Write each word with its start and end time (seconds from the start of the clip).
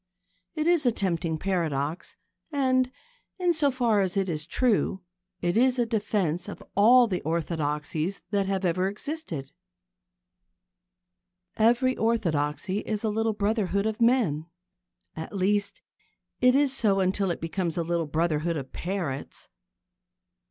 It 0.55 0.65
is 0.65 0.87
a 0.87 0.91
tempting 0.91 1.37
paradox, 1.37 2.15
and, 2.51 2.89
in 3.37 3.53
so 3.53 3.69
far 3.69 4.01
as 4.01 4.17
it 4.17 4.29
is 4.29 4.47
true, 4.47 5.03
it 5.41 5.55
is 5.55 5.77
a 5.77 5.85
defence 5.85 6.49
of 6.49 6.63
all 6.75 7.05
the 7.05 7.21
orthodoxies 7.21 8.19
that 8.31 8.47
have 8.47 8.65
ever 8.65 8.87
existed. 8.87 9.51
Every 11.55 11.95
orthodoxy 11.95 12.79
is 12.79 13.03
a 13.03 13.11
little 13.11 13.33
brotherhood 13.33 13.85
of 13.85 14.01
men. 14.01 14.47
At 15.15 15.35
least, 15.37 15.83
it 16.39 16.55
is 16.55 16.73
so 16.73 16.99
until 16.99 17.29
it 17.29 17.39
becomes 17.39 17.77
a 17.77 17.83
little 17.83 18.07
brotherhood 18.07 18.57
of 18.57 18.73
parrots. 18.73 19.49